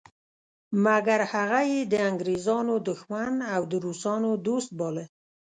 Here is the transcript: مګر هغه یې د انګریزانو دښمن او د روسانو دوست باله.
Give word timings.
مګر 0.85 1.19
هغه 1.33 1.61
یې 1.71 1.79
د 1.91 1.93
انګریزانو 2.09 2.73
دښمن 2.89 3.33
او 3.53 3.61
د 3.71 3.73
روسانو 3.85 4.31
دوست 4.47 4.69
باله. 4.79 5.05